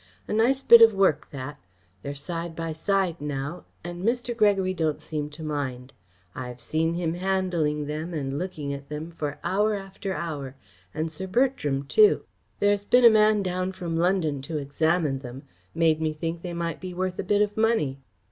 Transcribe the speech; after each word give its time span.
A 0.27 0.33
nice 0.33 0.63
bit 0.63 0.81
of 0.81 0.95
work, 0.95 1.29
that. 1.29 1.59
They're 2.01 2.15
side 2.15 2.55
by 2.55 2.73
side 2.73 3.21
now, 3.21 3.65
and 3.83 4.03
Mr. 4.03 4.35
Gregory 4.35 4.73
don't 4.73 4.99
seem 4.99 5.29
to 5.29 5.43
mind. 5.43 5.93
I've 6.33 6.59
seen 6.59 6.95
him 6.95 7.13
handling 7.13 7.85
them 7.85 8.11
and 8.11 8.39
looking 8.39 8.73
at 8.73 8.89
them 8.89 9.11
for 9.11 9.37
hour 9.43 9.75
after 9.75 10.11
hour, 10.15 10.55
and 10.91 11.11
Sir 11.11 11.27
Bertram 11.27 11.83
too. 11.85 12.23
There's 12.59 12.87
a 12.91 13.09
man 13.09 13.11
been 13.11 13.43
down 13.43 13.71
from 13.73 13.95
London 13.95 14.41
to 14.41 14.57
examine 14.57 15.19
them 15.19 15.43
made 15.75 16.01
me 16.01 16.13
think 16.13 16.41
they 16.41 16.53
might 16.55 16.81
be 16.81 16.95
worth 16.95 17.19
a 17.19 17.23
bit 17.23 17.43
of 17.43 17.55
money." 17.55 17.99